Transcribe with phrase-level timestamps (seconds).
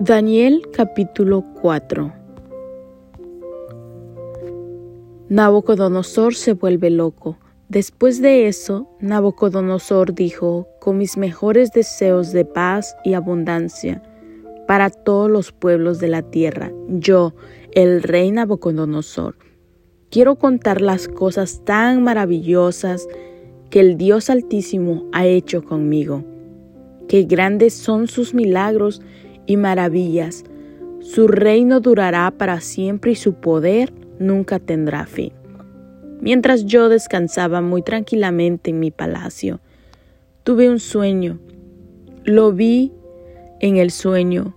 [0.00, 2.12] Daniel capítulo 4
[5.28, 7.38] Nabucodonosor se vuelve loco.
[7.68, 14.02] Después de eso, Nabucodonosor dijo, con mis mejores deseos de paz y abundancia
[14.66, 17.32] para todos los pueblos de la tierra, yo,
[17.70, 19.36] el rey Nabucodonosor,
[20.10, 23.06] quiero contar las cosas tan maravillosas
[23.70, 26.24] que el Dios Altísimo ha hecho conmigo.
[27.06, 29.00] Qué grandes son sus milagros
[29.46, 30.44] y maravillas.
[31.00, 35.32] Su reino durará para siempre y su poder nunca tendrá fin.
[36.20, 39.60] Mientras yo descansaba muy tranquilamente en mi palacio,
[40.42, 41.38] tuve un sueño.
[42.24, 42.92] Lo vi
[43.60, 44.56] en el sueño.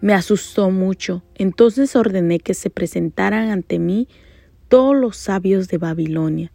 [0.00, 1.22] Me asustó mucho.
[1.34, 4.08] Entonces ordené que se presentaran ante mí
[4.68, 6.52] todos los sabios de Babilonia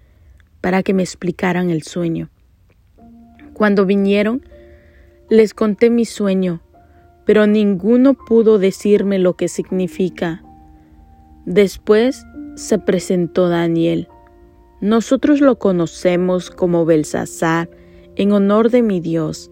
[0.62, 2.30] para que me explicaran el sueño.
[3.54, 4.42] Cuando vinieron,
[5.30, 6.62] les conté mi sueño,
[7.26, 10.44] pero ninguno pudo decirme lo que significa.
[11.46, 14.08] Después se presentó Daniel.
[14.82, 17.70] Nosotros lo conocemos como Belsasar,
[18.16, 19.52] en honor de mi Dios.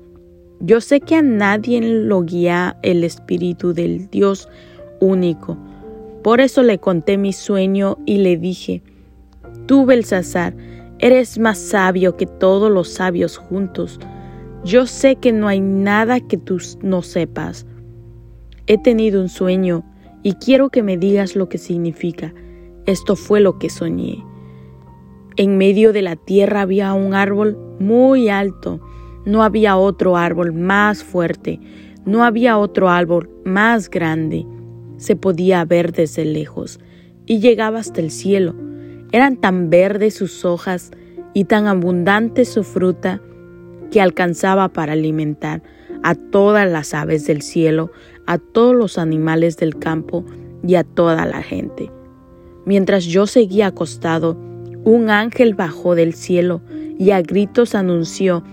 [0.59, 4.47] Yo sé que a nadie lo guía el Espíritu del Dios
[5.01, 5.57] único.
[6.23, 8.81] Por eso le conté mi sueño y le dije,
[9.65, 10.55] Tú, Belsasar,
[10.99, 13.99] eres más sabio que todos los sabios juntos.
[14.65, 17.65] Yo sé que no hay nada que tú no sepas.
[18.65, 19.83] He tenido un sueño
[20.23, 22.33] y quiero que me digas lo que significa.
[22.85, 24.23] Esto fue lo que soñé.
[25.35, 28.79] En medio de la tierra había un árbol muy alto.
[29.25, 31.59] No había otro árbol más fuerte.
[32.05, 34.45] No había otro árbol más grande.
[34.95, 36.79] Se podía ver desde lejos
[37.25, 38.55] y llegaba hasta el cielo.
[39.11, 40.91] Eran tan verdes sus hojas
[41.33, 43.21] y tan abundante su fruta
[43.93, 45.61] que alcanzaba para alimentar
[46.01, 47.91] a todas las aves del cielo,
[48.25, 50.25] a todos los animales del campo
[50.67, 51.91] y a toda la gente.
[52.65, 54.35] Mientras yo seguía acostado,
[54.83, 56.63] un ángel bajó del cielo
[56.97, 58.43] y a gritos anunció,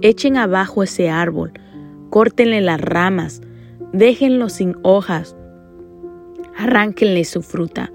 [0.00, 1.52] echen abajo ese árbol,
[2.08, 3.42] córtenle las ramas,
[3.92, 5.36] déjenlo sin hojas,
[6.56, 7.92] arránquenle su fruta,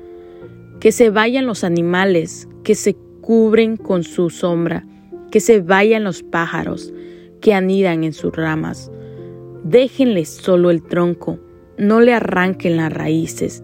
[0.80, 4.86] que se vayan los animales, que se cubren con su sombra,
[5.32, 6.94] que se vayan los pájaros
[7.42, 8.92] que anidan en sus ramas.
[9.64, 11.40] Déjenle solo el tronco,
[11.78, 13.64] no le arranquen las raíces.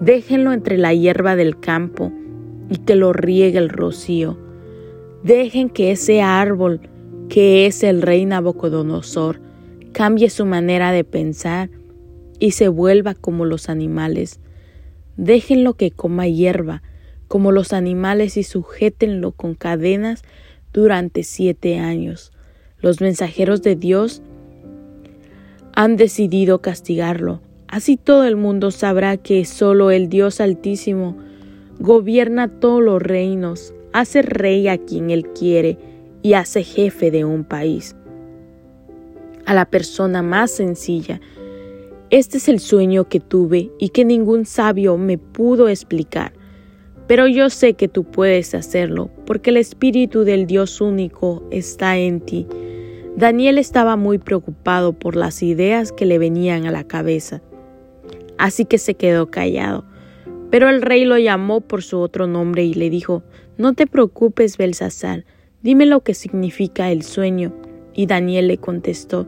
[0.00, 2.12] Déjenlo entre la hierba del campo
[2.70, 4.38] y que lo riegue el rocío.
[5.22, 6.80] Dejen que ese árbol,
[7.28, 9.40] que es el rey Nabucodonosor,
[9.92, 11.70] cambie su manera de pensar
[12.38, 14.40] y se vuelva como los animales.
[15.16, 16.82] Déjenlo que coma hierba
[17.28, 20.22] como los animales y sujétenlo con cadenas
[20.72, 22.32] durante siete años.
[22.78, 24.22] Los mensajeros de Dios
[25.74, 27.40] han decidido castigarlo.
[27.68, 31.16] Así todo el mundo sabrá que solo el Dios Altísimo
[31.78, 35.78] gobierna todos los reinos, hace rey a quien él quiere
[36.22, 37.96] y hace jefe de un país.
[39.46, 41.20] A la persona más sencilla.
[42.10, 46.32] Este es el sueño que tuve y que ningún sabio me pudo explicar.
[47.06, 52.20] Pero yo sé que tú puedes hacerlo, porque el Espíritu del Dios único está en
[52.20, 52.46] ti.
[53.16, 57.42] Daniel estaba muy preocupado por las ideas que le venían a la cabeza,
[58.38, 59.84] así que se quedó callado.
[60.50, 63.22] Pero el rey lo llamó por su otro nombre y le dijo,
[63.58, 65.24] No te preocupes, Belsasar,
[65.62, 67.52] dime lo que significa el sueño.
[67.94, 69.26] Y Daniel le contestó,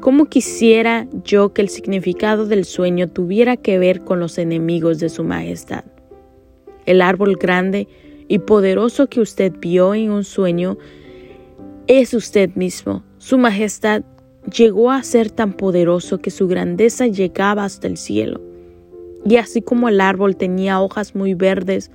[0.00, 5.08] ¿Cómo quisiera yo que el significado del sueño tuviera que ver con los enemigos de
[5.08, 5.84] su majestad?
[6.86, 7.88] El árbol grande
[8.28, 10.78] y poderoso que usted vio en un sueño
[11.86, 13.04] es usted mismo.
[13.18, 14.02] Su majestad
[14.50, 18.40] llegó a ser tan poderoso que su grandeza llegaba hasta el cielo.
[19.24, 21.90] Y así como el árbol tenía hojas muy verdes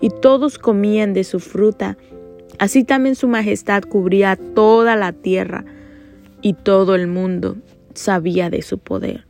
[0.00, 1.98] y todos comían de su fruta,
[2.58, 5.64] así también su majestad cubría toda la tierra
[6.40, 7.56] y todo el mundo
[7.94, 9.29] sabía de su poder.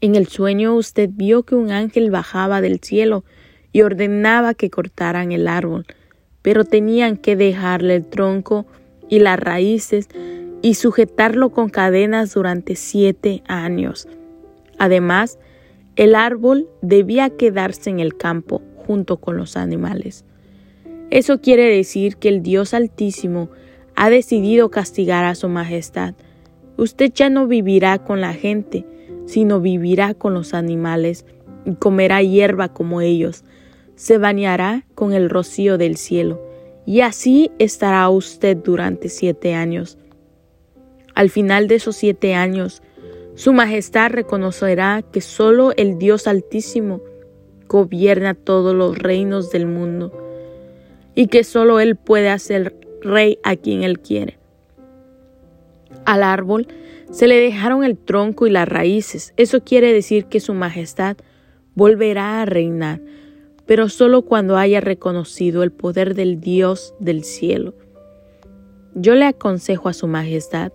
[0.00, 3.24] En el sueño usted vio que un ángel bajaba del cielo
[3.72, 5.86] y ordenaba que cortaran el árbol,
[6.42, 8.66] pero tenían que dejarle el tronco
[9.08, 10.08] y las raíces
[10.62, 14.08] y sujetarlo con cadenas durante siete años.
[14.78, 15.38] Además,
[15.96, 20.24] el árbol debía quedarse en el campo junto con los animales.
[21.10, 23.48] Eso quiere decir que el Dios Altísimo
[23.94, 26.14] ha decidido castigar a su majestad.
[26.76, 28.84] Usted ya no vivirá con la gente,
[29.26, 31.26] sino vivirá con los animales
[31.64, 33.44] y comerá hierba como ellos,
[33.96, 36.40] se bañará con el rocío del cielo,
[36.86, 39.98] y así estará usted durante siete años.
[41.14, 42.82] Al final de esos siete años,
[43.36, 47.02] Su majestad reconocerá que solo el Dios Altísimo
[47.68, 50.10] gobierna todos los reinos del mundo
[51.14, 54.38] y que solo Él puede hacer rey a quien Él quiere.
[56.06, 56.68] Al árbol
[57.10, 59.34] se le dejaron el tronco y las raíces.
[59.36, 61.16] Eso quiere decir que Su Majestad
[61.74, 63.00] volverá a reinar,
[63.66, 67.74] pero solo cuando haya reconocido el poder del Dios del cielo.
[68.94, 70.72] Yo le aconsejo a Su Majestad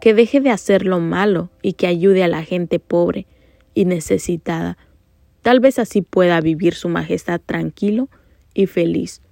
[0.00, 3.26] que deje de hacer lo malo y que ayude a la gente pobre
[3.72, 4.76] y necesitada.
[5.42, 8.08] Tal vez así pueda vivir Su Majestad tranquilo
[8.52, 9.22] y feliz.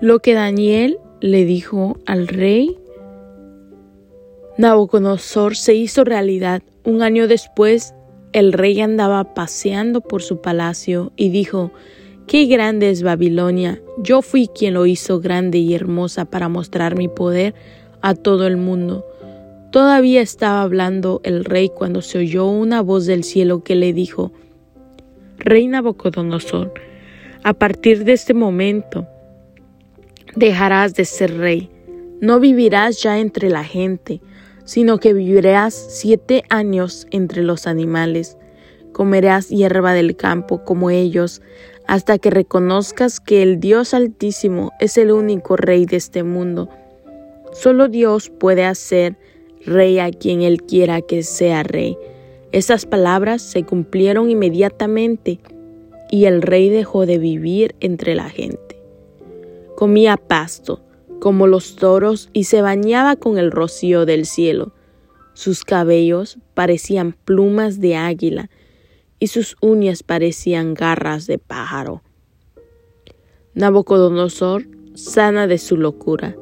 [0.00, 2.78] Lo que Daniel le dijo al rey
[4.60, 6.60] Nabucodonosor se hizo realidad.
[6.84, 7.94] Un año después,
[8.34, 11.72] el rey andaba paseando por su palacio y dijo,
[12.26, 13.80] Qué grande es Babilonia.
[13.96, 17.54] Yo fui quien lo hizo grande y hermosa para mostrar mi poder
[18.02, 19.06] a todo el mundo.
[19.72, 24.30] Todavía estaba hablando el rey cuando se oyó una voz del cielo que le dijo,
[25.38, 26.74] Rey Nabucodonosor,
[27.44, 29.08] a partir de este momento
[30.36, 31.70] dejarás de ser rey,
[32.20, 34.20] no vivirás ya entre la gente,
[34.70, 38.36] sino que vivirás siete años entre los animales,
[38.92, 41.42] comerás hierba del campo como ellos,
[41.88, 46.68] hasta que reconozcas que el Dios Altísimo es el único rey de este mundo.
[47.50, 49.16] Solo Dios puede hacer
[49.66, 51.98] rey a quien Él quiera que sea rey.
[52.52, 55.40] Esas palabras se cumplieron inmediatamente
[56.12, 58.80] y el rey dejó de vivir entre la gente.
[59.74, 60.80] Comía pasto,
[61.20, 64.72] como los toros, y se bañaba con el rocío del cielo.
[65.34, 68.50] Sus cabellos parecían plumas de águila,
[69.20, 72.02] y sus uñas parecían garras de pájaro.
[73.54, 76.36] Nabucodonosor sana de su locura.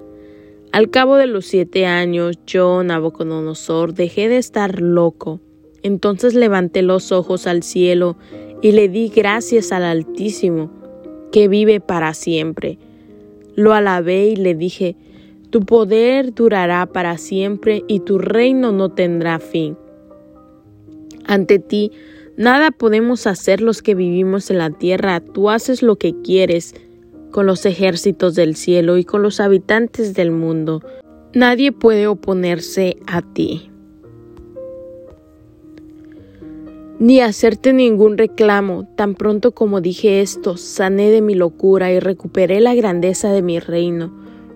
[0.73, 5.41] Al cabo de los siete años, yo, Nabucodonosor, dejé de estar loco.
[5.83, 8.17] Entonces levanté los ojos al cielo
[8.61, 10.71] y le di gracias al Altísimo,
[11.33, 12.79] que vive para siempre.
[13.59, 14.95] Lo alabé y le dije,
[15.51, 19.77] Tu poder durará para siempre y tu reino no tendrá fin.
[21.27, 21.91] Ante ti,
[22.37, 25.19] nada podemos hacer los que vivimos en la tierra.
[25.19, 26.77] Tú haces lo que quieres
[27.33, 30.81] con los ejércitos del cielo y con los habitantes del mundo.
[31.35, 33.73] Nadie puede oponerse a ti.
[36.99, 38.89] Ni hacerte ningún reclamo.
[38.97, 43.61] Tan pronto como dije esto, sané de mi locura y recuperé la grandeza de mi
[43.61, 44.13] reino.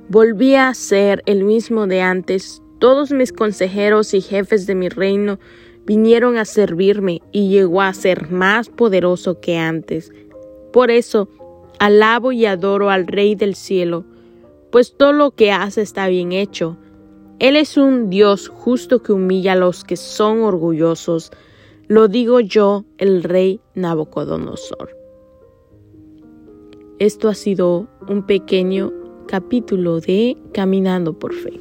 [0.08, 2.60] Volví a ser el mismo de antes.
[2.80, 5.38] Todos mis consejeros y jefes de mi reino
[5.86, 10.12] vinieron a servirme y llegó a ser más poderoso que antes.
[10.72, 11.28] Por eso,
[11.78, 14.04] Alabo y adoro al Rey del cielo,
[14.70, 16.76] pues todo lo que hace está bien hecho.
[17.38, 21.30] Él es un Dios justo que humilla a los que son orgullosos.
[21.92, 24.96] Lo digo yo, el Rey Nabucodonosor.
[26.98, 28.90] Esto ha sido un pequeño
[29.28, 31.60] capítulo de Caminando por Fe.